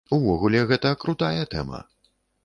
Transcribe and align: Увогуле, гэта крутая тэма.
Увогуле, 0.15 0.61
гэта 0.71 0.93
крутая 1.03 1.43
тэма. 1.51 1.83